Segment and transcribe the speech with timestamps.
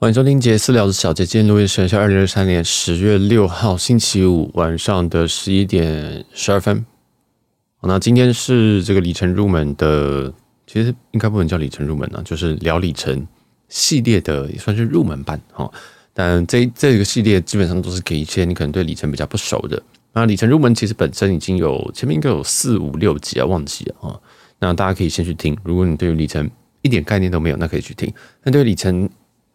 [0.00, 6.86] 欢迎收听杰私聊的小杰，今天录音时间是二零二三年十月六号星期五晚上的十一点十二分。
[7.82, 10.32] 那今天是这个里程入门的，
[10.66, 13.26] 其实应该不能叫里程入门啊，就是聊里程
[13.68, 15.70] 系列的，也算是入门版哈。
[16.14, 19.82] 但这这个系列基本上都是给一些你可能对里程比较不熟的。
[20.14, 24.18] 那里程入门其实本身已经有前面应该有四五六集啊，忘记了啊。
[24.60, 28.10] 那大家可以先去听，如果你对于里程一点概念都没有，那可以去听。
[28.42, 29.06] 那对于里程，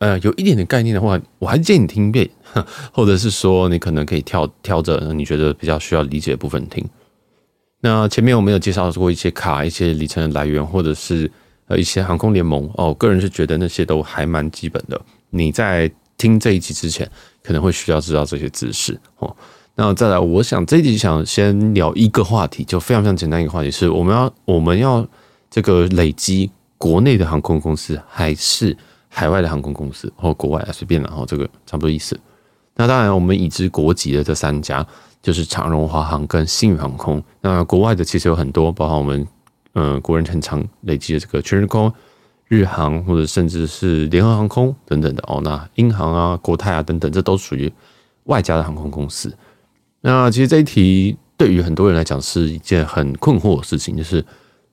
[0.06, 2.30] 呃，有一点点概念的话，我还是建议你听一遍，
[2.94, 6.88] 或者是说你可能可以跳跳着你觉得比较需要理解的部分听。
[7.82, 11.32] 那前面我们有介绍过一些卡、一些里程的来源，或者是
[11.66, 15.02] 呃一些航空联盟哦，个人是觉得那些都还蛮基本的。
[15.32, 17.10] 你在听这一集之前，
[17.42, 19.36] 可能会需要知道这些知识哦。
[19.74, 25.04] 那再来，我想这一集想先聊一个话题，就非常非常简单一个话题，是我们要我们要
[25.50, 28.78] 这个累积国内的航空公司还是？
[29.18, 32.20] 海外的航空公司或国外啊，随便，然后这个差不多意思。
[32.76, 34.86] 那当然，我们已知国籍的这三家
[35.22, 37.24] 就是长荣、华航跟星宇航空。
[37.40, 39.26] 那国外的其实有很多，包括我们
[39.76, 41.90] 嗯国人很常累积的这个全日空、
[42.50, 45.40] 日航，或者甚至是联合航空等等的哦。
[45.42, 47.72] 那英航啊、国泰啊等等，这都属于
[48.26, 49.34] 外加的航空公司。
[50.02, 54.26] 那其实这一题对于很多人来讲是一件很困惑的事情，就是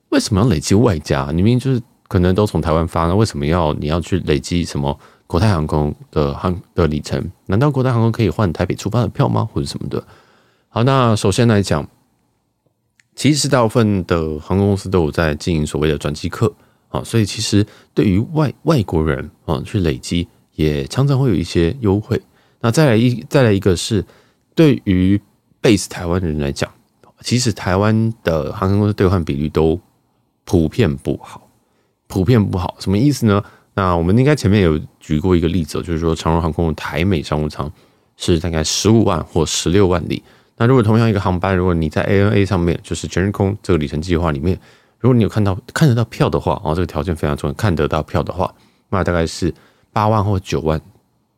[0.09, 1.27] 为什么要累积外加？
[1.27, 1.81] 明明就是。
[2.13, 7.31] 可能都从台湾发，那为什么要你要去累积什么国泰航空的航的里程？
[7.47, 9.49] 难道国泰航空可以换台北出发的票吗？
[9.51, 10.05] 或者什么的？
[10.69, 11.89] 好，那首先来讲，
[13.15, 16.53] 其实大部分的航空公司都有在经营所谓的转机客
[16.89, 22.21] 啊，所以其实对于外外国人啊去累积，也常常会有一些优惠。
[22.59, 24.05] 那再来一再来一个是
[24.53, 25.19] 对于
[25.63, 26.69] base 台湾的人来讲，
[27.21, 29.81] 其实台湾的航空公司兑换比率都
[30.43, 31.42] 普遍不好。
[32.13, 33.43] 普遍不好，什么意思呢？
[33.73, 37.71] 那我们应该前面有举过一个例子，就是说长荣航空的台美商务舱
[38.17, 40.21] 是大概十五万或十六万里。
[40.57, 44.55] 那如果同样一个航班，如果你在 ANA 上面，就是全日空这个里程计划里面，
[44.99, 48.53] 如果你有看到看得到票的话，哦，这个条件非常重要，看得到票的话，
[48.91, 49.51] 那大概是
[49.91, 50.79] 八万或九万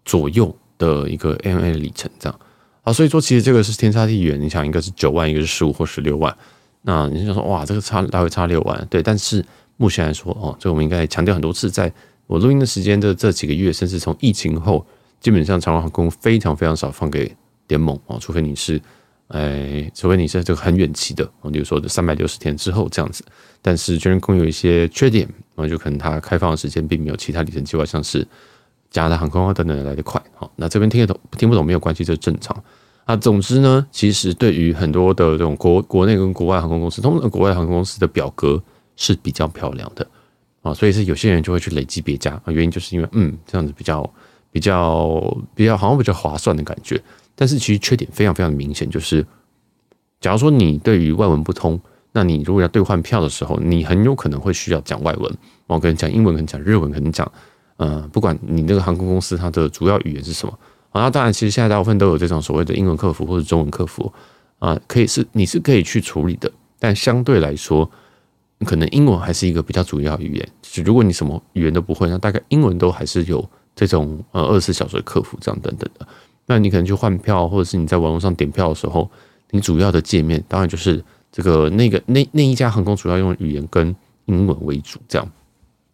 [0.03, 2.37] 左右的一个 ANA 里程这样
[2.83, 2.91] 啊。
[2.91, 4.37] 所以说，其实这个是天差地远。
[4.41, 6.35] 你想，一个是九万，一个是十五或十六万，
[6.81, 9.41] 那你就说哇，这个差大概差六万，对，但是。
[9.77, 11.91] 目前来说，哦，这我们应该强调很多次，在
[12.27, 14.85] 我录音的时间的这几个月，甚至从疫情后，
[15.19, 17.31] 基本上长荣航空非常非常少放给
[17.67, 18.81] 联盟哦，除非你是，
[19.27, 23.23] 哎，除非你是这个很远期的，哦，比如说这三百六十天之后这样子。
[23.61, 28.25] 但是全日空有一些缺点，啊，就可能它开放的时间并没有其他里程计划，像是
[28.89, 30.21] 加拿大航空啊等等来得快。
[30.35, 32.55] 好，那这边听得懂听不懂没有关系，这正常。
[33.03, 38.63] 啊，总之呢，其实对于很多的这种国国内跟国外航空公司，通常国外航空公司的表格。
[38.95, 40.07] 是比较漂亮的
[40.61, 44.09] 啊，所以是有些人就会去累积别家啊，原因就是因为嗯，这样子比较
[44.51, 46.99] 比较比较好像比较划算的感觉。
[47.35, 49.25] 但是其实缺点非常非常明显，就是
[50.21, 51.79] 假如说你对于外文不通，
[52.13, 57.29] 那你如果要兑换票的时候，你很有可能会需要讲外文，我可能讲英文，可能讲日文，可能讲
[57.77, 60.59] 呃，不管你那个航空公司它的主要语言是什么
[60.91, 64.11] 啊，那当然其实现在大部分都有这种所谓的英文客服或者中文客服
[64.59, 67.87] 啊，可以是你是可以去处理的，但相对来说。
[68.59, 73.43] 可能英文还是一个比较主要语言，就是如果你什么语言都不会，那大概英文都还是有
[73.75, 76.07] 这种呃二十四小时的客服这样等等的。
[76.45, 79.09] 那你可能去换票，或者是你在网络上点票的时候，
[79.51, 83.93] 你主要的界面当然就是这个那个那那一家航空主要用语言跟
[84.25, 84.99] 英文为主。
[85.07, 85.27] 这样，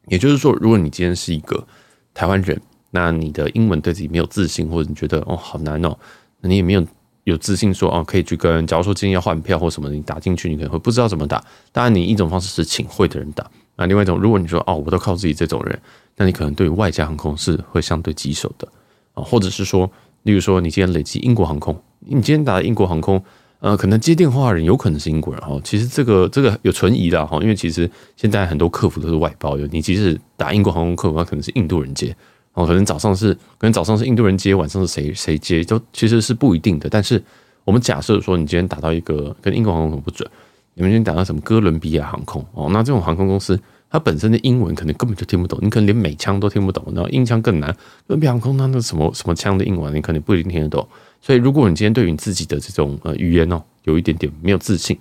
[0.08, 1.66] 也就是说，如果你今天是一个
[2.14, 2.62] 台湾人，
[2.92, 5.98] 那你的英文对自己没有自信，或者你觉得哦好难哦，
[6.42, 6.86] 那你也没有。
[7.24, 11.44] 有自信说哦，可以去跟，假如说今天要换票或什么，你打进去，你可能会不知道怎么打。
[11.72, 15.80] 当然，你一种方式是请会的人打，那另外一种，如果你说哦，我都靠自己这种人，
[16.18, 18.68] 那你可能对外加航空是会相对棘手的
[19.14, 19.90] 啊，或者是说，
[20.24, 23.24] 例如说你今天累积英国航空，你今天打英国航空，
[23.60, 32.16] 呃，可能接电话的人有可能是英国人哈，其实这个这个有存疑的哈，因为其实现在很多客服都是外包的，你即使打英国航空客服，那可能是印度人接。
[32.54, 36.90] 哦，可能早上是，可能早上是印度人接，晚上是谁谁接，都其实是不一定的。
[36.90, 37.24] 但是
[37.64, 40.30] 我们假设说，你今天打到一个跟英国航空很不准，
[40.74, 43.58] 你们今天打到什么哥伦比亚航空哦，那这种航空公司
[43.90, 47.72] 它本身的英文可能根本就听不懂，你可能连美腔都听不懂，然后英腔更难。
[47.72, 50.86] 哥伦比亚航空它那什么什么腔的英文，你可能不一定听得懂。
[51.22, 55.00] 所以如果你今天对于你自己的这种呃语言哦，有一点点没有自信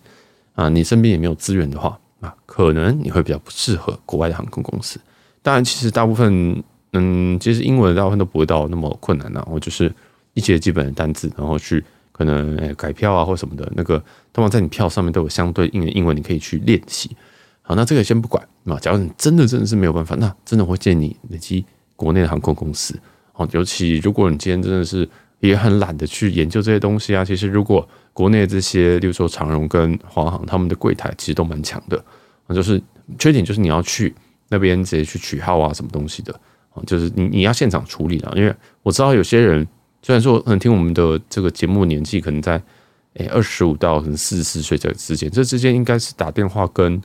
[0.55, 5.01] 啊，你身边也没有资源的话，啊，可能你会比较不适合国外的航空公司。
[5.43, 6.63] 当然，其实大部分。
[6.93, 9.93] 嗯，其实英文大部分都不会到那么困难啊，我就是
[10.35, 13.99] 一些基本的单字，然后去可能诶改票啊或什么的，那个
[14.33, 17.17] 通常在你票上面都有相对应的英文，你可以去练习。
[17.63, 18.77] 好，那这个先不管啊。
[18.81, 21.65] 假如你真的真的是没有办法，那真的会建议你累积
[21.95, 22.99] 国内的航空公司
[23.35, 25.09] 哦，尤其如果你今天真的是
[25.39, 31.97] 也很懒得去研究这些东西啊，其实如果国内这些，例如说长荣跟华航他们的柜台其实都蛮强的
[32.47, 32.83] 啊，就是
[33.19, 34.13] 缺点就是你要去
[34.49, 36.39] 那边直接去取号啊，什么东西的，
[36.87, 39.67] 就是你你要现场处理了，因为我知道有些人
[40.03, 42.63] 虽然说可能听我们的这个节目年纪可能在
[43.15, 47.01] 诶二十五到可能四十四岁这之间，这之间应该是打电话跟。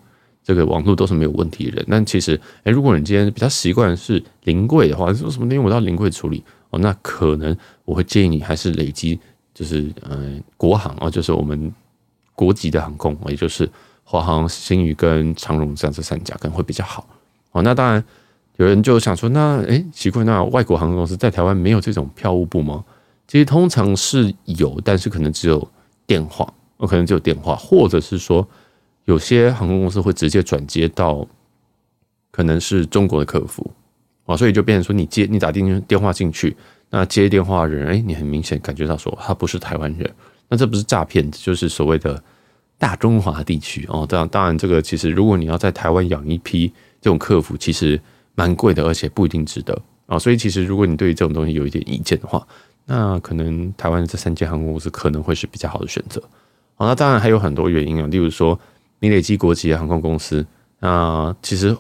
[0.48, 9.20] 这个网络都是没有问题的人，但其实，诶，如果你今天比较习惯是临柜的话，说什么东西我到临柜处理哦，那可能我会建议你还是累积，
[9.56, 11.74] 就是嗯，国航哦，就是我们
[12.36, 13.68] 国籍的航空，也就是
[14.04, 17.08] 华航、新宇跟长荣这样这三家可能会比较好
[17.54, 17.64] 哦。
[17.64, 18.06] 那当然，
[18.58, 22.84] 有人就想说，那诶，奇怪，那外国航空公司在台湾没有这种票务部吗？
[23.28, 25.68] 其实通常是有，但是可能只有
[26.06, 28.48] 电话，哦，可能只有电话，或者是说。
[29.06, 31.28] 有些航空公司会直接转接到，
[32.32, 33.72] 可能是中国的客服
[34.26, 36.58] 啊，所以就变成说，你接你打电电话进去，
[36.90, 40.12] 那接电话的人，哎，你很明显感觉到说他不是台湾人，
[40.50, 42.20] 那这不是诈骗，就是所谓的
[42.80, 44.08] 大中华地区哦。
[44.10, 48.02] 当然，当然，这个其实如果你要在台湾养一批这种客服，其实
[48.36, 50.20] 蛮贵的，而且不一定值得啊。
[50.20, 52.46] 所以，其实如果你对于这种东西有一点意见的话，
[52.86, 56.22] 那可能台湾这三间航空公司可能会是比较好的选择。
[56.76, 58.60] 好，那当然还有很多原因啊，例如说。
[59.00, 60.44] 你累积国籍的航空公司，
[60.80, 61.76] 那其实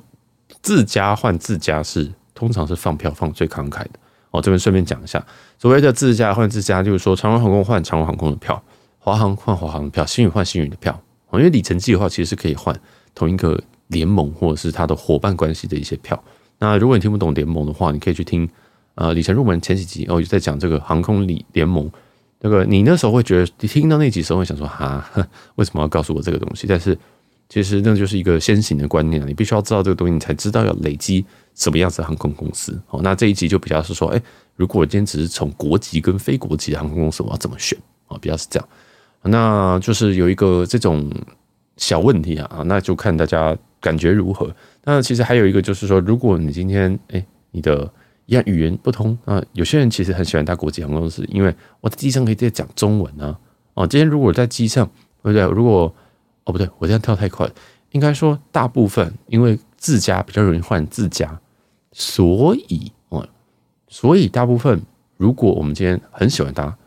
[0.61, 3.91] 自家换自家是通常是放票放最慷慨的
[4.31, 4.41] 哦。
[4.41, 5.25] 这边顺便讲一下，
[5.57, 8.61] 所谓的自家换自家，就是说长荣航空换长荣航空的票，
[8.99, 11.01] 华航换华航的票，星宇换星宇的票。
[11.31, 12.77] 因为里程计的话，其实是可以换
[13.15, 16.21] 同一个联盟或者是它的伙伴关系的一些票。
[16.59, 18.49] 那如果你听不懂联盟的话，你可以去听
[18.95, 21.89] 呃里程入门前几集哦，就在讲这个航空里联盟。
[22.41, 25.03] 那个你那时候会觉得，你听到那集时候会想说，哈，
[25.55, 26.67] 为什么要告诉我这个东西？
[26.67, 26.95] 但是
[27.49, 31.25] 其实那就是一个先行的观念，你必须要知道这个东西，你才知道要累积
[31.55, 32.79] 什么样子的航空公司。
[32.85, 34.21] 好，那这一集就比较是说，哎，
[34.55, 38.17] 如果我今天只是从国籍跟非国籍的航空公司，我要怎么选啊？
[38.21, 38.69] 比较是这样。
[39.23, 41.09] 那就是有一个这种
[41.77, 44.53] 小问题啊，那就看大家感觉如何。
[44.85, 47.91] 那其实还有一个就是说，如果你今天哎，你的
[48.27, 53.37] 一样语言不通啊，有些人其实很喜欢搭国际航空公司，因为我在机上可以直接讲中文啊。
[53.73, 54.85] 哦，今天如果在机上，
[55.21, 55.43] 对不对？
[55.43, 55.93] 如果
[56.45, 57.49] 哦不对，我这样跳太快，
[57.91, 61.39] 应该说大部分因为自家比较容易换自家，
[61.91, 63.27] 所以哦，
[63.87, 64.81] 所以大部分
[65.17, 66.77] 如果我们今天很喜欢搭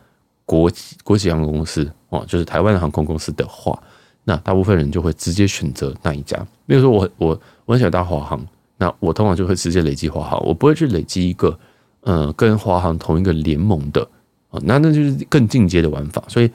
[0.45, 3.77] 国际国际航空公司哦，就是台湾的航空公司的话，
[4.23, 6.37] 那大部分人就会直接选择那一家。
[6.65, 8.43] 比如说我我我很喜欢搭华航。
[8.77, 11.59] 那我通常就会直接累积华航，我不会去累积一个，
[12.01, 14.01] 呃，跟华航同一个联盟的
[14.49, 16.23] 啊，那那就是更进阶的玩法。
[16.27, 16.49] 所以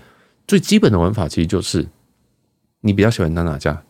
[0.49, 1.87] 最基本的玩法其实就是，
[2.81, 3.81] 你比较喜欢搭哪家，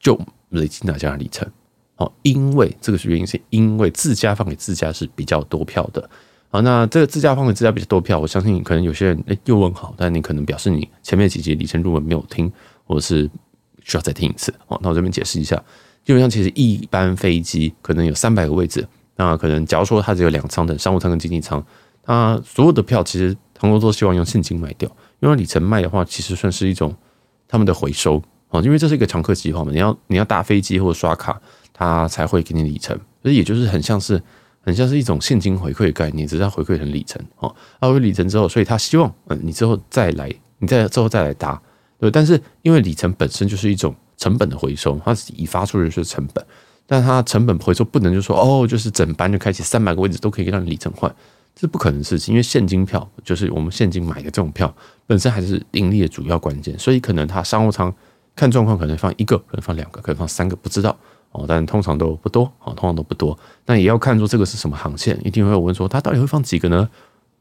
[0.00, 0.18] 就
[0.48, 1.48] 累积哪家的里程。
[1.96, 6.10] 哦，因为这个是原因，是因为自家放给自家是比较多票的。
[6.48, 12.50] 好，那这个自家放给自家比较多票，我相信可能有些人哎又问好，但你可能表示你前面几集里程入门没有听，
[12.84, 13.30] 或者是
[13.84, 14.52] 需要再听一次。
[14.66, 15.62] 哦，那我这边解释一下。
[16.04, 18.86] 基本上，其实一般飞机可能有三百个位置，
[19.16, 21.64] 那可能假如说它只有两舱的商务舱跟经济舱，
[22.02, 24.86] 它所有的票其实航空都希望用现金卖掉，
[25.20, 26.94] 因为里程卖的话，其实算是一种
[27.48, 31.40] 他们的回收啊，因为这是一个常客计划嘛，你要你要搭飞机或者刷卡，
[31.72, 34.22] 它才会给你里程，所以也就是很像是
[34.60, 41.58] 很像是一种现金回馈的概念，只是它回馈成里程哦，它回馈里程之后，所以他希望嗯你之后再来，你再之后再来搭，
[41.98, 43.94] 对，但是因为里程本身就是一种。
[44.16, 46.44] 成本的回收，它已发出的是成本，
[46.86, 51.14] 但它成本回收不能就说哦，就是整班就开启三百个位置都可以让你里程换，
[51.54, 52.32] 这不可能的事情。
[52.32, 54.74] 因为现金票就是我们现金买的这种票
[55.06, 57.94] 本身还是盈利的主要关键，所以可能它商务舱
[58.36, 60.96] 看状况可能放一个，可能放两个，可能放三个，不知道
[61.32, 61.44] 哦。
[61.46, 63.38] 但通常都不多哦，通常都不多。
[63.66, 66.88] 那也要看出这个是什么航线，一定会有问说它到底会放几个呢？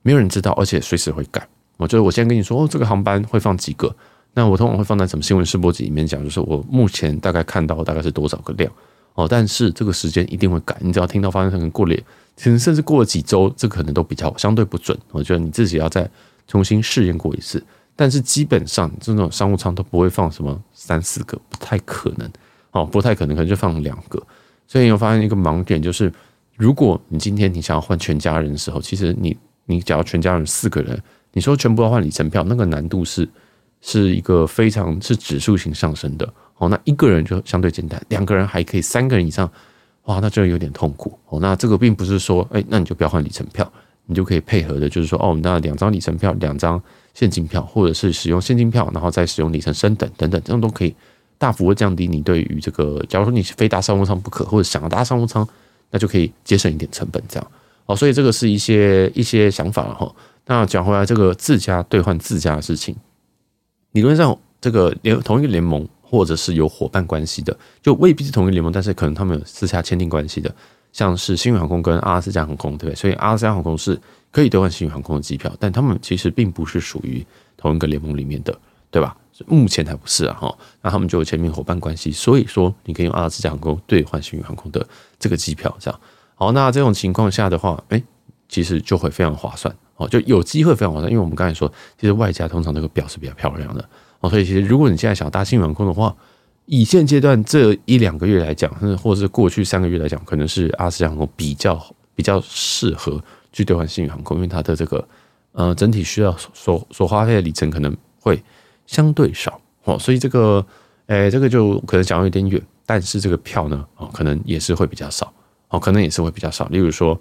[0.02, 1.48] 没有人知道，而且随时会改。
[1.78, 3.96] 我就是我先跟你说哦，这个航班会放几个。
[4.36, 8.72] 那我通常会放在什么新闻试播集里面讲，就是我目前大概看到大概是多少个量
[9.14, 11.96] 哦，但是这个时间一定会改，你只要听到发生可能过了，
[12.36, 14.98] 其实甚至过了几周，这可能都比较相对不准。
[15.12, 16.10] 我觉得你自己要再
[16.48, 17.64] 重新试验过一次，
[17.96, 22.28] 但是基本上这种商务舱都不会放什么三四个，不太可能
[22.72, 24.20] 哦，不太可能，可能就放两个。
[24.68, 26.12] 所以你会发现一个盲点，就是
[26.58, 29.38] 如果你今天你想要换全家人的时候，其实你
[29.68, 31.00] 你假如全家人四个人，
[31.34, 33.30] 你说全部要换里程票，那个难度是。
[33.86, 39.52] 是一个非常是指数型上升的哦，那一个人就相对简单，两个人还可以，三个人以上，
[40.06, 41.40] 哇，那就有点痛苦哦。
[41.42, 43.70] 那这个并不是说，哎，那你就不要换里程票，
[44.06, 46.82] 你就可以配合的，就是说，哦，那两张里程票，两张
[47.14, 50.96] 现金票，或者是使用现金票，然后再使用里程升等等等，这样都可以
[51.38, 55.46] 大幅的降低你对于这个，假如说你非搭商务舱不可，或者想要搭商务舱，
[55.92, 57.52] 那就可以节省一点成本，这样
[57.86, 60.10] 哦，所以这个是一些一些想法了哈。
[60.46, 62.96] 那讲回来，这个自家兑换自家的事情，
[63.94, 70.54] 理论上这个联同一个联盟或者是有伙伴关系的，就未必是同一个联盟，但是可能他们有私下签订关系的，
[70.92, 72.96] 像是新宇航空跟阿拉斯加航空，对不对？
[72.96, 74.00] 所以阿拉斯加航空是
[74.32, 77.26] 可以兑换新宇航空的机票，但他们其实并不是属于
[77.58, 78.56] 同一个联盟里面的，
[78.92, 79.18] 对吧？
[79.48, 86.00] 目前还不是啊，哈，那他们就有签订伙伴关系，所以说你可以用阿拉斯加航空兑换新宇航空的这个机票，这样。
[86.36, 88.02] 好，那这种情况下的话，哎，
[88.48, 93.84] 其实就会非常划算哦，就有机会非常划算，因为我们刚才说，其实外加通常这个表是比较漂亮的
[94.20, 96.16] 哦，所以其实如果你现在想搭星宇航空的话，
[96.66, 101.80] 以现阶段这一两个月来讲，或者是过去三个月来讲，可能是阿斯加航空比较
[102.16, 103.22] 比较适合
[103.52, 105.08] 去兑换星宇航空，因为它的这个
[105.52, 108.42] 呃整体需要所所花费的里程可能会。
[108.86, 110.64] 相对少哦，所以这个，
[111.08, 115.32] 诶、这个就可能讲的有点远，但是这个票呢，哦，可能也是会比较少，
[115.70, 116.68] 哦，可能也是会比较少。
[116.68, 117.20] 例如说，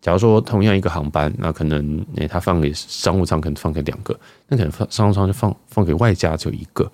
[0.00, 6.90] 假如说同样一个航班，那可能诶、欸，他放给商务舱，可能放给两个，那可能放商务舱就放放给外加只有一个。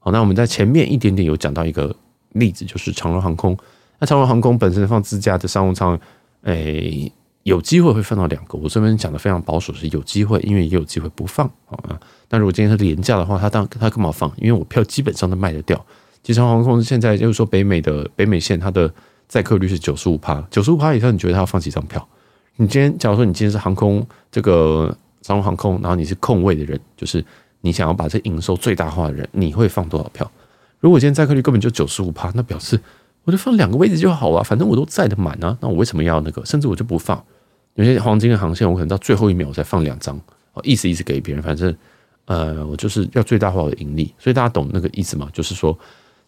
[0.00, 1.94] 好，那我们在前面一点点有讲到一个
[2.32, 3.56] 例子，就是长荣航空。
[3.98, 5.98] 那长荣航空本身放自家的商务舱，
[6.42, 7.12] 诶、
[7.44, 12.00] 有机会会放到两个，我这边讲的非常保守，是有机会，因为也有机会不放啊。
[12.28, 14.30] 那如果今天是廉价的话，他当他干嘛放？
[14.38, 15.84] 因为我票基本上都卖得掉。
[16.22, 18.92] 其实航空现在就是说北美的北美线，它的
[19.28, 22.06] 载客率是九十五趴，九十五趴以上，你觉得他要放几张票？
[22.60, 27.24] 你今天假如说你今天是航空这个长荣航空，然后你是空位的人，就是
[27.62, 30.30] 你想要把这营收最大化的人，你会放多少票？
[30.78, 32.78] 如果今天载客率根本就九十五趴，那表示。
[33.24, 36.42] 我就放两个位置就好了，反正我都载得满啊，那我为什么要那个？
[36.46, 37.22] 甚至我就不放。
[37.74, 40.18] 有些黄金的航线，我可能到最后一秒我才放两张，
[40.62, 41.42] 意思意思给别人。
[41.42, 41.72] 反正
[42.24, 44.12] 呃，我就是要最大化我的盈利。
[44.18, 45.28] 所以大家懂那个意思吗？
[45.34, 45.78] 就是说，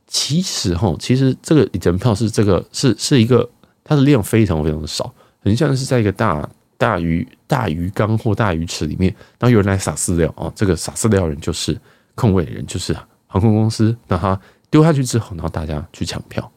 [0.06, 3.48] 其实哈，其实这个里程票是这个是是一个
[3.82, 5.12] 它的量非常非常的少，
[5.42, 11.78] 很像是在一个大大鱼大鱼缸或大鱼池里面，然后有人来撒饲料啊，这个撒饲料人就是
[12.14, 12.96] 空位人，就是
[13.26, 16.50] 航空公司，那他丢下去之后，然后大家去抢票。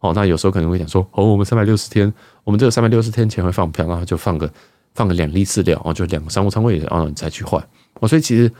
[0.00, 2.12] 哦，那有时候可能会讲说，哦，我们三百六十天，
[2.44, 4.48] 我们这个三百六十天前会放票，然后就放个
[4.94, 7.60] 放个两粒饲料，哦，就两个商务舱位，然后你再去换。
[7.94, 8.52] 哦，所以其实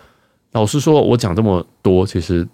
[0.50, 2.46] 老实说，我讲这么多，其实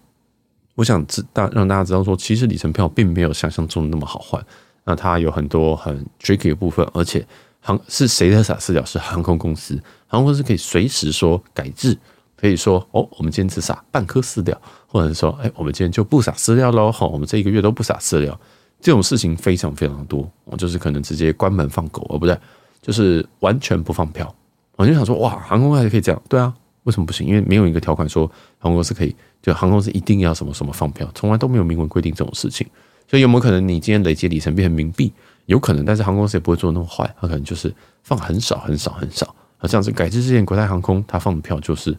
[0.74, 4.44] 我想知大让大家知道说，其实里程票并没有想象中的那么好换。
[4.84, 7.26] 那它有很多很 tricky 的部分，而且
[7.60, 8.84] 航是谁在撒饲料？
[8.84, 9.74] 是航空公司，
[10.06, 11.96] 航空公司可以随时说改制，
[12.36, 18.38] 可以说哦，我们今天只撒半颗饲料，或者说，哎，我们今天就不撒饲料喽，好，我们这一个月都不撒饲料。
[18.80, 22.38] 这种事情非常非常多，我就是可能直接关门放狗，哦不对，
[22.82, 24.34] 就是完全不放票。
[24.76, 26.22] 我就想说，哇，航空还是可以这样？
[26.28, 27.26] 对啊，为什么不行？
[27.26, 28.26] 因为没有一个条款说
[28.58, 32.66] 航空公司可以，就航空公司一定要什么什么放票，从来都没有明文规定这种事情。
[33.06, 35.12] 所以有没有可能你今天累积里程变成冥币？
[35.46, 37.70] 有可能，但是航空公司也不会做那么坏，他可能就是
[38.02, 39.26] 放很少很少很少。
[39.58, 41.94] 啊，这样子改制之前，国泰航空他放的票就是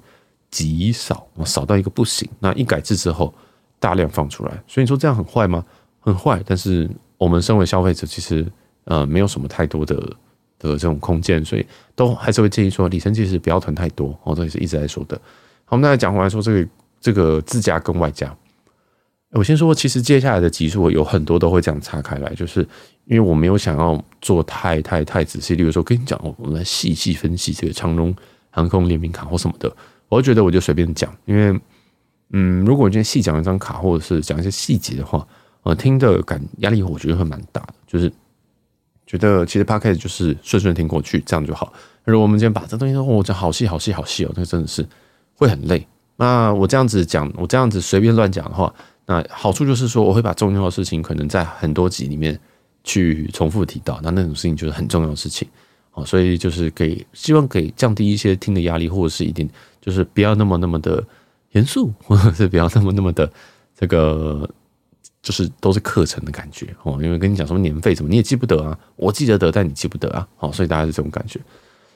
[0.50, 2.28] 极少，少到一个不行。
[2.40, 3.32] 那一改制之后，
[3.80, 5.64] 大量放出来，所以你说这样很坏吗？
[6.00, 8.44] 很坏，但是我们身为消费者，其实
[8.86, 9.96] 呃没有什么太多的
[10.58, 11.64] 的这种空间，所以
[11.96, 14.18] 都还是会建议说，里程其实不要囤太多。
[14.24, 15.16] 哦，这也是一直在说的。
[15.66, 16.70] 好，我们再来讲回来说这个
[17.00, 18.36] 这个自家跟外加。
[19.32, 22.62] 我先说，其实接下来的集数有很多都会这样岔开来，就是
[23.06, 25.56] 因为我没有想要做太太太仔细。
[25.56, 28.16] 例如说，跟你讲，我们来细细分析这个长荣
[28.50, 29.76] 航空联名卡或什么的，
[30.08, 31.60] 我就觉得我就随便讲，因为
[32.32, 35.26] 嗯，如果我今天细讲一张卡，或者是讲一些细节的话。
[35.64, 38.08] 我听的感压力，我觉得会蛮大的，就是
[39.08, 41.74] 觉得其实 Podcast 就是顺顺听过去，这样就好。
[42.04, 44.88] 如果我们今天把这东西说，我讲好细好细好细哦，那真的是
[45.34, 45.88] 会很累。
[46.18, 48.72] 那我这样子讲，我这样子随便乱讲的话，
[49.06, 52.40] 那好处就是说，我会把重要的事情可能在很多集里面
[52.84, 55.48] 去重复提到，那那种事情就是很重要的事情
[55.94, 56.06] 哦。
[56.06, 59.48] 所以就是给希望给降低一些听的压力，或者是一点
[59.82, 61.04] 就是不要那么那么的
[61.52, 63.32] 严肃，或者是不要那么那么的
[63.78, 64.50] 这个。
[65.22, 71.40] 就是都是课程的感觉哦，因为跟你讲什么年费什么你也记不得啊，我记得得，但你记不得啊，好，所以大家是这种感觉。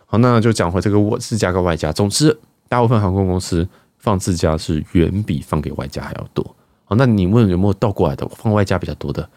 [0.08, 1.92] 好，那就讲回这个我自家跟外加。
[1.92, 2.36] 总之，
[2.68, 6.56] 大部分航空公司放自家是远比放给外加还要多。
[6.90, 9.30] 哦，那你问有没有倒过来的，放外加比较多的？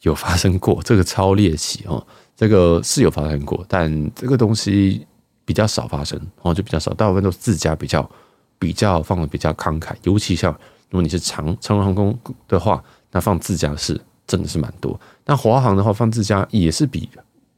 [0.00, 5.06] 有发生过，这个超猎奇哦，这个是有发生过，但这个东西
[5.44, 8.10] 比较少发生哦，就比较少，大部分都是自家比较
[8.58, 10.52] 比较放的比较慷慨，尤其像
[10.90, 12.82] 如果你是长长荣航空的话。
[13.12, 17.08] 那放自家是真的是蛮多，那华航的话放自家也是比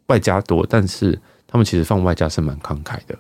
[0.07, 3.19] 外加多，但是他们其实放外加是蛮慷慨的，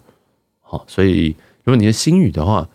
[0.60, 1.34] 好，所以
[1.64, 2.68] 如果你是星宇的话，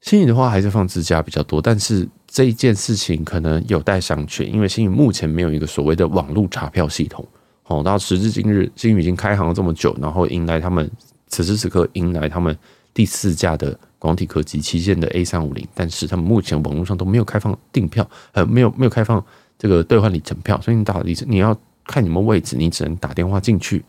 [0.00, 7.26] 星宇的话还是放自家比较多，但是这一件事情可能有待商榷，因为星宇目前没有一个所谓的网络查票系统，
[7.64, 10.90] 哦，到时至今日，星宇已经开航了这么久，然后迎来他们
[11.28, 12.54] 此时此刻迎来他们
[12.92, 19.24] 第四架的广体科技旗舰的 A 三五零，但是他们目前网络上都没有开放订票，呃，没有没有开放
[19.58, 23.82] 这个兑换里程票，所以你打里程你要看你们位置，你只能打电话进去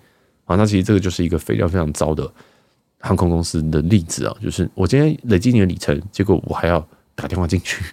[0.45, 0.55] 啊。
[0.55, 2.31] 那其实这个就是一个非常非常糟的
[3.01, 7.83] 航空公司的例子啊，就是我今天累积你的里程，结果我还要打电话进去。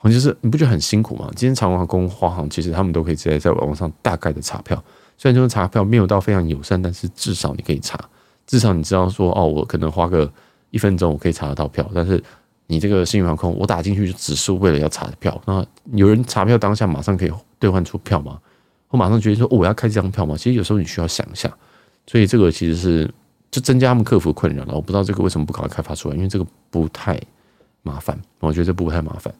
[0.00, 1.28] 好，就是你不觉得很辛苦吗？
[1.34, 4.82] 今天长荣航空、华航其实他们都可以直接在网上大概的查票，
[5.16, 7.98] 虽然这种查票没有到非常友善，但是至少你可以查，
[8.46, 10.32] 至少你知道说哦，我可能花个
[10.70, 11.84] 一分钟我可以查得到票。
[11.92, 12.22] 但是
[12.68, 15.40] 你这个幸运航空，我打进去就只是为了要查票。
[15.44, 18.38] 那有人查票当下马上可以兑换出票吗？
[18.90, 20.36] 我马上决定说，我要开这张票吗？
[20.36, 21.52] 其实有时候你需要想一下，
[22.06, 23.12] 所以这个其实是
[23.50, 24.74] 就增加他们客服困扰了。
[24.74, 27.20] 我不知道这个为什么不搞开发出来，因为这个不太
[27.82, 29.34] 麻烦，我觉得这不太麻烦。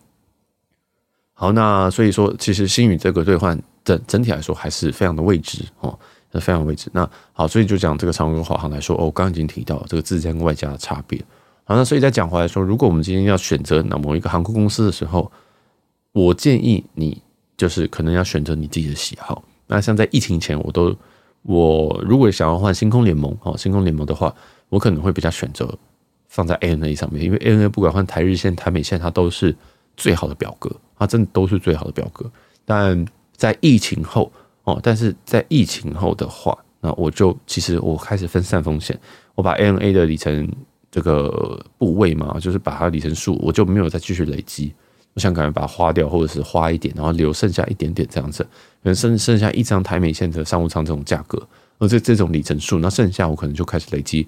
[1.40, 5.96] 好，那所以说，其实星宇这个兑换整整体来说还是非常的未知哦，
[6.32, 6.90] 非常未知。
[6.92, 11.24] 那好，所以就讲这个长荣跟华航来说，哦，我刚刚已经提到这个自家跟外加的差别。
[11.62, 15.30] 好，那所以再讲回来说，如果我们今天要选择那某一个航空公司的时候，
[16.10, 17.22] 我建议你
[17.56, 19.44] 就是可能要选择你自己的喜好。
[19.68, 20.92] 那像在疫情前，我都
[21.42, 24.34] 我如果想要换星空联盟哦，星空联盟的话，
[24.70, 25.72] 我可能会比较选择
[26.26, 29.54] 放在 ANA 上面，因为 ANA 不管换台日线、台美线，它都是
[29.96, 30.68] 最好的表格。
[30.98, 32.30] 它真的都是最好的表格，
[32.64, 34.32] 但在疫情后
[34.64, 38.98] 哦，但是在疫情后的话，那我就其实我开始分散风险，
[39.34, 40.50] 我把 ANA 的里程
[40.90, 44.74] 这个部位嘛，就是把它里程数，我就没有再继续累积，
[45.14, 48.48] 我想赶快把它花掉，或者是花一点，然后留剩下一点点这样子，可
[48.84, 51.40] 能剩剩下一张台美线的商务舱这种价格，
[51.78, 54.26] 而这这种里程数，那剩下我可能就开始累积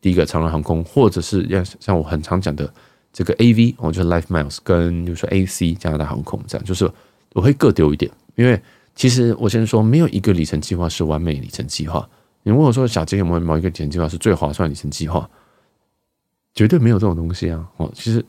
[0.00, 2.72] 第一个长荣航空，或者是要像我很常讲的。
[3.12, 6.90] 这个 A V 哦，就是 Life Miles 跟就是说 A C 加拿大航空这样，就是
[7.34, 8.60] 我会各丢一点，因为
[8.94, 12.08] 其实我先说，没有一个里程计划是完美里程计划。
[12.42, 15.28] 你问我说小杰有没有某一个里程计划是最划算里程计划？
[16.54, 17.66] 绝对没有这种东西啊！
[17.76, 18.24] 哦，其实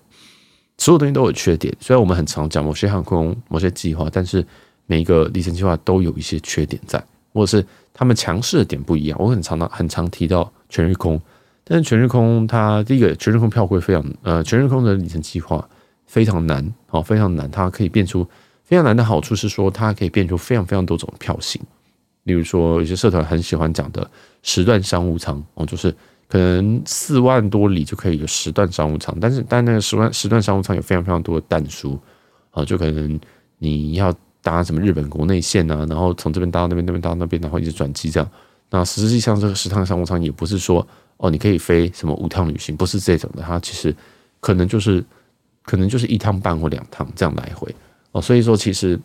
[0.78, 4.46] 所有东西都有缺点，虽然我们很常讲某些航空、某些计划，但是
[4.86, 9.18] 每一个里程计划都有一些缺点在，或者是他们强势的点不一样。
[9.20, 11.22] 我很常很常提到全日空。
[11.74, 15.68] 但全日空它第一个全日空票会非常呃，全日空的里程计划
[16.06, 17.50] 非常难哦，非常难。
[17.50, 18.24] 它可以变出
[18.64, 21.60] 非常难的好处是说，它可以变出非常非常多种票型。
[22.26, 24.08] 例如说，有些社团很喜欢讲的
[24.44, 25.90] 十段商务舱哦，就是
[26.28, 32.00] 可能四万多里就可以有十段商务舱，但是但那个十万十段商务舱有非常非常多的弹书
[32.52, 33.20] 啊，就可能
[33.58, 38.30] 你要搭什么日本国内线啊，然后从这边搭到那边，那边搭到那边，然后一直转机这样。
[38.70, 40.88] 那实际上这个十趟商务舱也不是说。
[41.24, 43.96] 哦，你可以飞什么五趟旅行，不是这种的，它其实
[44.42, 45.02] 可能就是
[45.64, 47.74] 可能就是一趟半或两趟这样来回
[48.12, 48.22] 哦。
[48.22, 49.00] 所以说，其实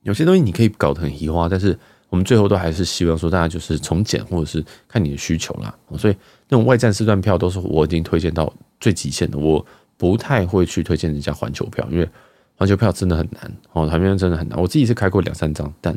[0.00, 5.76] 有些东西你可以搞得很移花，但是我们最后都还是希望说大家就是从简或者是看你的需求啦。
[5.98, 6.16] 所以
[6.48, 9.62] 那种外站四段票都是我已经推荐到最极限的，我
[9.98, 12.08] 不太会去推荐人家环球票，因为
[12.54, 14.58] 环球票真的很难哦，台面真的很难。
[14.58, 15.94] 我自己是开过两三张，但。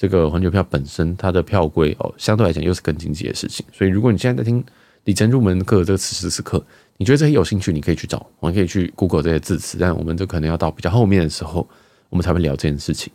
[0.00, 3.66] 这个环球票本身，它的票规哦，相对来讲又是更经济的事情。
[3.70, 4.64] 所以，如果你现在在听
[5.04, 6.64] 里程入门课这个此时此刻，
[6.96, 9.76] 你觉得这些有兴趣，你可以去找，我们可以去 Google 这些字词。
[9.78, 11.68] 但我们这可能要到比较后面的时候，
[12.08, 13.12] 我们才会聊这件事情。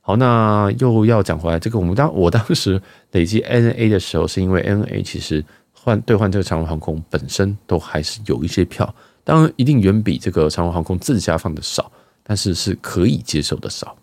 [0.00, 11.92] 好，那又要讲回来，这个我们当我当时累积 N A 的时候，是因为 N A 其实换兑换这个长荣航空本身都还是有一些票，当然一定远比这个长荣航空自家放的少，
[12.22, 13.94] 但是是可以接受的少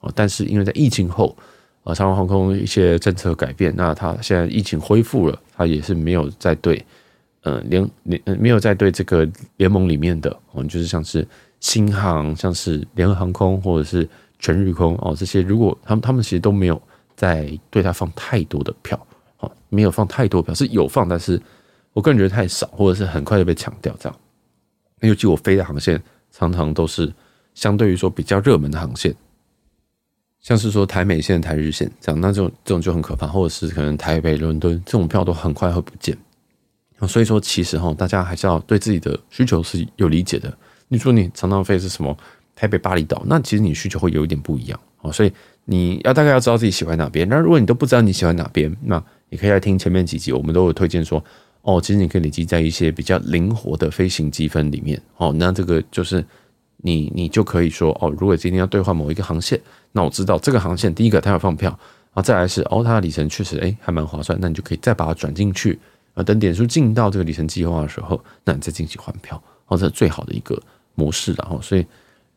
[0.00, 0.12] 哦。
[0.14, 1.34] 但是因为在疫情后。
[1.90, 6.84] 啊，长荣航空一些政策改变，那它现在疫情恢复了，它也是没有再对，
[7.42, 11.26] 呃，联联没有再对这个联盟里面的，哦，就是像是
[11.58, 16.80] 新航、像是联合航空或者是全日空哦，这些如果他们他们其实都没有
[17.16, 19.06] 在对它放太多的票，
[19.40, 21.40] 哦，没有放太多票，是有放，但是
[21.92, 24.18] 我个人觉得太少，或者是很快就被抢掉这样。
[25.00, 26.00] 那尤其我飞的航线
[26.30, 27.12] 常常都是
[27.54, 29.14] 相对于说比较热门的航线。
[30.40, 36.16] 像是说台美线、台日线这样，那这种这种就很可怕，或者是可能台北、伦敦这种票都很快会不见。
[37.06, 40.52] 所以说，其实哈，大家还是要对自己的需求是有理解的。
[40.88, 42.16] 你说你常常飞是什么
[42.54, 45.12] 台北、巴厘岛，那其实你需求会有一点不一样哦。
[45.12, 45.32] 所以
[45.66, 47.28] 你要大概要知道自己喜欢哪边。
[47.28, 51.22] 那如果你都不知道你喜欢哪边，那你可以来听前面几集，我们都有推荐说，
[51.62, 55.00] 哦，其实你可以累积在一些比较灵活的飞行积分里面。
[55.16, 56.24] 哦，那这个就是。
[56.82, 59.60] 你你就可以说哦，如果今天要兑换某一个航线，
[59.92, 65.78] 那我知道这个航线第一个它要放票，然后再来是哦，它的里程确实诶还蛮划算，那你就可以再把它转进去
[66.14, 70.60] 啊，等点数进到这个里程计划的时候，那你再进行换票，哦，这是最好的一个
[70.94, 71.86] 模式，然后所以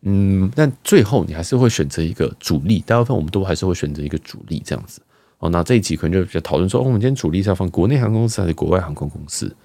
[0.02, 5.02] 嗯，但最后你还是会选择一个主力，大部分我们都还是会选择一个主力这样子，
[5.40, 9.56] 哦，那这一集可能就比较讨论说，哦，我们今天主力是要放国内航空公司还是国外航空公司？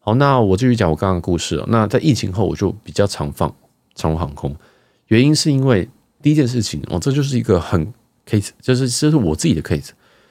[0.00, 1.64] 好，那我继续讲我刚刚的故事哦。
[1.68, 3.54] 那在疫情后，我就比较常放
[3.94, 4.54] 长荣航空，
[5.08, 5.88] 原因是因为
[6.24, 7.86] 第一件事情哦，这就是一个很
[8.26, 9.90] case，就是这是我自己的 case。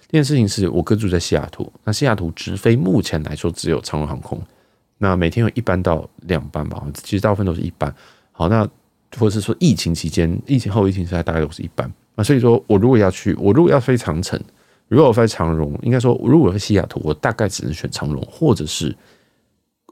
[0.10, 4.42] 第二件事情是我哥住在西雅图，那西雅图直飞目前来说只有长荣航空，
[4.98, 7.94] 那每天有一班到两班吧，其实大部分都是一班。
[8.32, 8.68] 好，那
[9.20, 11.88] 或者是说疫情期间、疫情后、疫情时代大概都是一班。
[12.16, 14.42] 那所以说我如果要去，我如果要飞长城，
[14.88, 18.96] 如果我飞长荣，应该说如果飞西雅图，我大概只能选长荣，或者是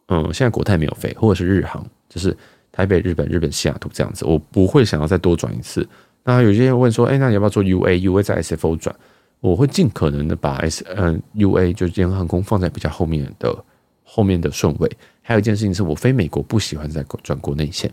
[0.08, 2.36] 嗯，现在国泰没有飞，或者是日航，就是
[2.72, 5.88] 台北、日本、日本西雅图这样子，我不会想要再多转一次。
[6.24, 8.96] 那有些人问说，哎，那你要不要做 UA？UA 在 SFO 转？
[9.40, 13.66] 我会尽可能的把 S 嗯 UA 就是联合航空放在比较后面的
[14.04, 14.92] 后面的顺位。
[15.24, 17.92] 还有一件事情是我飞美国不喜欢再转国内线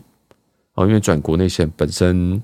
[0.75, 2.39] 哦，因为转国内线本身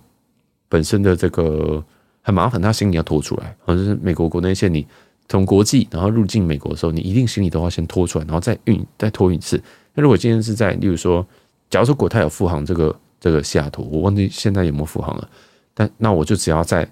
[0.68, 1.84] 本身的这个
[2.22, 3.56] 很麻烦，他行李要拖出来。
[3.64, 4.86] 或者是美国国内线，你
[5.30, 9.62] 从国际然后入境美国的时候，你一定行李都要先拖出来，然后再运再拖一次。
[9.94, 11.26] 那如果今天是在，例如说，
[11.76, 15.30] 假如说国泰有复航这个这个西雅图，我忘记现在有没有复航了，
[15.74, 16.88] 但那我就只要在。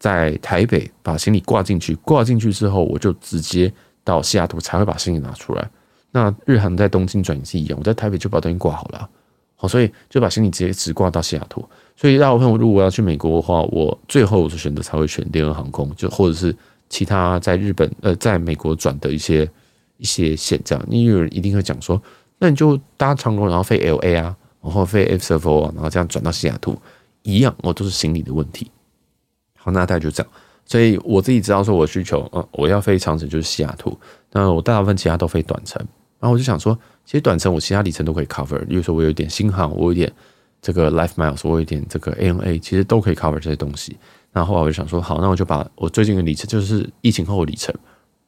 [0.00, 3.72] 在台北把行李挂进去，挂进去之后，我就直接
[4.04, 5.70] 到西雅图才会把行李拿出来。
[6.12, 9.08] 那日航在东京转也是一样，我在台北就把东西挂好了，
[9.56, 11.68] 好，所以就把行李直接直挂到西雅图。
[11.96, 16.54] 所以大部分如果要去美国的话，我最后我的选择才会选联合航空，就或者是
[16.88, 19.50] 其他在日本呃在美国转的一些
[19.96, 20.86] 一些线这样。
[20.88, 22.00] 因为有人一定会讲说，
[22.38, 26.80] 那你就搭长荣，然后飞 LA 啊，然后飞 SFO 啊，然后这样转到西雅图，
[27.22, 28.70] 一样，我都是行李的问题。
[29.56, 30.32] 好，那大概就这样，
[30.64, 33.98] 所以我自己知道说我需求，嗯，我要飞长程就是西雅图，
[34.32, 35.80] 那我大部分其他都飞短程，
[36.20, 40.12] 然后我就想说，其实短程我其他里程都可以 cover，比如说我有点新航，我有点
[40.62, 43.96] 这个 Life Miles，我有点这个 ANA，其实都可以 cover 这些东西。
[44.30, 47.74] 然后后来我就想说，好，那我就把我最近的里程，就是疫情后的里程，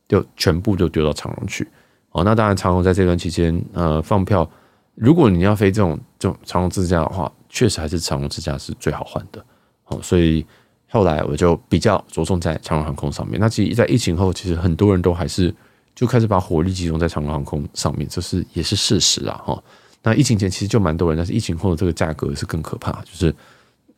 [0.09, 1.69] 就全部就丢到长荣去。
[2.13, 4.49] 哦，那当然长荣在这段期间，呃，放票，
[4.95, 9.45] 如果你要飞这种这种长荣自驾的话，确实还是长荣自驾是最好换的。
[9.87, 10.45] 哦，所以。
[10.93, 13.39] 后来我就比较着重在长荣航空上面。
[13.39, 15.55] 那其实，在疫情后，其实很多人都还是
[15.95, 19.41] 就开始把火力集中在长荣航空上面，这是也是事实啊。
[19.47, 19.63] 哈，
[20.03, 23.27] 那疫情前其实就蛮多人，但是疫情后的这个价格是更可怕，就是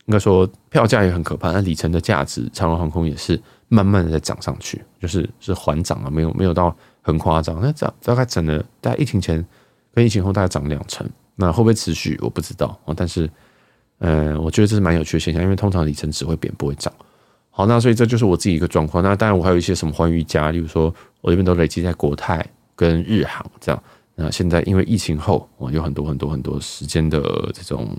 [0.05, 1.51] 应该说票价也很可怕。
[1.51, 7.59] 那里程的价值，长荣航空也是慢慢的在涨上去，就是是缓涨啊，没有没有到很夸张。
[7.61, 9.45] 那涨大概涨了，大概疫情前
[9.93, 12.17] 跟疫情后大概涨两成，那会不会持续？
[12.23, 13.29] 我不知道啊，但是。
[13.99, 16.91] 嗯，我觉得这是蛮有趣的现象，因为通常里程只会贬不会涨。
[17.51, 19.01] 好，那所以这就是我自己一个状况。
[19.01, 23.83] 那当然我还有一些什么欢愉家，例如说我这边都累积在国泰跟日航这样。
[24.15, 27.21] 那现在因为疫情后，我有很多很多很多时间的
[27.53, 27.95] 这种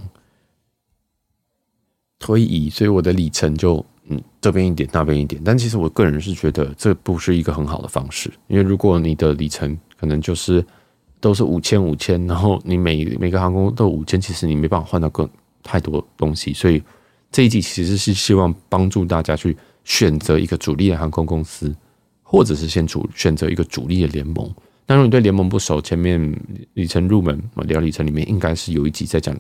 [2.19, 5.41] 推移，所以我的里程就嗯这边一点那边一点。
[5.45, 10.65] 但其实我个人是觉得这不是一个很好的方式，因为如果你的里程可能就是
[11.21, 15.29] 都是五千五千，然后你每每个航空都五千，其实你没办法换到更。
[15.67, 16.83] 太多东西，所以
[17.33, 21.75] 这一集其实是希望帮助大家去选择一个主力的航空公司，
[22.23, 24.47] 或者是先主选择一个主力的联盟。
[24.87, 26.21] 那如果你对联盟不熟，前面
[26.75, 29.35] 里程入门聊里程里面应该是有一集在讲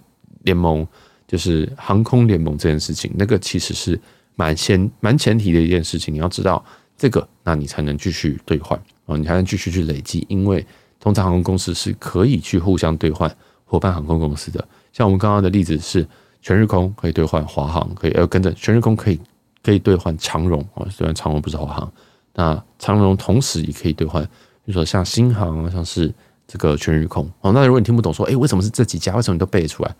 [0.44, 0.88] 联盟，
[1.28, 3.12] 就是航空联盟这件事情。
[3.14, 4.00] 那个其实是
[4.36, 6.64] 蛮前蛮前提的一件事情，你要知道
[6.96, 10.64] 这个，那你才能继续兑换哦，你才能继续去累积，因为
[10.98, 13.30] 通常航空公司是可以去互相兑换
[13.64, 14.66] 伙伴航空公司的。
[14.92, 16.06] 像我们刚刚的例子是
[16.40, 19.20] 全日空可以兑换华航，可以呃跟着全日空可以
[19.62, 21.92] 可以兑换长荣啊，虽然长荣不是华航，
[22.34, 26.12] 那长荣同时也可以兑换，比如说像新航，像是
[26.46, 27.52] 这个全日空哦。
[27.52, 29.14] 那如果你听不懂说，哎，为什么是这几家？
[29.16, 29.94] 为什么你都背得出来？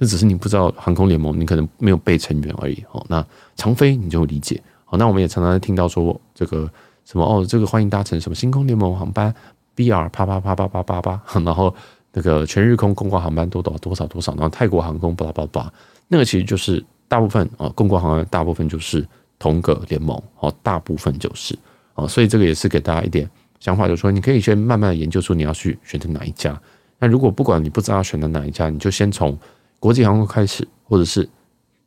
[0.00, 3.06] 那只是你不知道航空联盟，你可能没有被成员而已哦。
[3.08, 4.98] 那长飞你就理解哦。
[4.98, 6.68] 那我们也常常听到说这个
[7.04, 9.32] 什么哦，这个欢迎搭乘什么星空联盟航班
[9.76, 11.72] BR 啪啪啪啪啪啪啪， 然后。
[12.12, 15.72] 那个全日空公挂航班多少多少多少，然后泰国航空巴拉巴拉，
[16.08, 19.06] 那个其实就是大部分啊，公挂航班大部分就是
[19.38, 21.56] 同个联盟哦，大部分就是
[21.94, 26.60] 啊，所以这个也是给大家一点想法，就是说你可以先慢慢研究出你要去选择哪一家。
[26.98, 29.38] 那如果不管你不知道选择哪一家，你就先从
[29.80, 31.28] 国际航空开始，或者是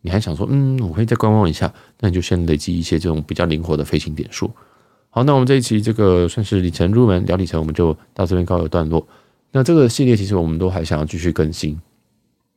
[0.01, 4.51] 你还想说，嗯，我可以再观望一下，那你就先累积一些这种比较灵活的飞行点数。
[5.09, 9.07] 好，那我们这一期这个算是里程入门聊里程，我们就到这边告一段落。
[9.51, 11.79] 那这个系列其实我们都还想要继续更新，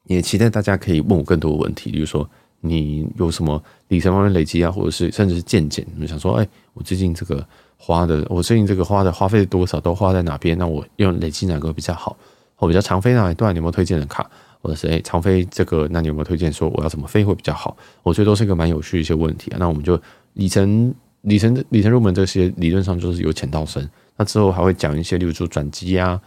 [0.06, 2.26] 也期待大家可以问我更多的问题，比如说
[2.62, 7.46] 你有什么里程方面累积啊，或者是甚至是见解，你想说，哎，我最近这个
[7.76, 10.56] 花的，我最近这个花的花费多少，都花在哪边？
[10.56, 12.16] 那我用累积哪个比较好？
[12.54, 13.54] 或比较常飞哪一段？
[13.54, 14.30] 你有没有推荐的卡？
[14.66, 17.76] 或者是哎，长飞这个，那你有没有推荐说我要怎么飞会比较好？
[18.02, 19.56] 我觉得都是一个蛮有趣的一些问题啊。
[19.60, 20.00] 那我们就
[20.32, 23.88] 里程里程里程入门这些理论上就是由浅到深。
[24.16, 26.20] 那之后还会讲一些，例如说转机呀，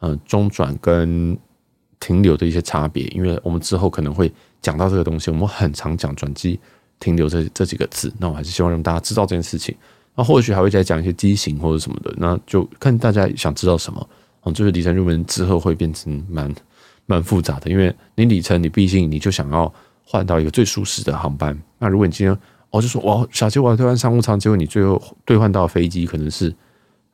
[0.00, 1.34] 嗯、中转跟
[1.98, 4.30] 停留的一些差别，因为我们之后可能会
[4.60, 5.30] 讲到这个东西。
[5.30, 6.60] 我们很常讲转机、
[7.00, 9.74] 停留这这几个字，那我还是希望让大家知道这件事情。
[10.14, 14.08] 那或许还会再讲一些机型或者什么的，那就看大家想知道什么。
[14.42, 16.54] 哦，就是里程入门之后会变成蛮
[17.06, 19.72] 蛮复杂的，因为你里程你毕竟你就想要
[20.04, 21.58] 换到一个最舒适的航班。
[21.78, 22.38] 那如果你今天
[22.70, 26.54] 哦就说哇，小杰我要兑换商务舱，结果你最后兑换到飞机可能是。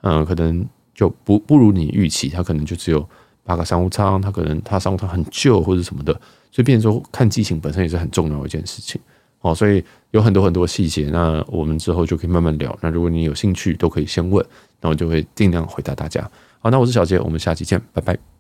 [0.05, 3.09] 嗯，可能就不不如你预期，它可能就只有
[3.45, 6.13] 八个商务舱，它可能它商务舱很旧或者什么的，
[6.51, 9.01] 所以变成说看机型本身也是很重要的一件事情
[9.43, 9.55] 哦。
[9.55, 12.77] 所以有很多很多细节，那我们之后就可以慢慢聊。
[12.81, 14.45] 那如果你有兴趣，都可以先问，
[14.81, 16.29] 那我就会尽量回答大家。
[16.59, 18.32] 好，那我是小杰，我们下期见，拜拜。